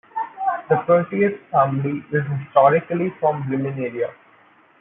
The 0.67 0.81
Curtius 0.87 1.39
family 1.51 2.03
is 2.11 2.23
historically 2.39 3.13
from 3.19 3.47
Bremen 3.47 3.77
area. 3.77 4.09